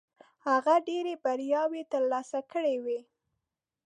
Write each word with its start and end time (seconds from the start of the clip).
هغه 0.47 0.73
ډېرې 0.87 1.13
بریاوې 1.23 1.83
ترلاسه 1.93 2.39
کړې 2.51 2.75
وې. 2.83 2.99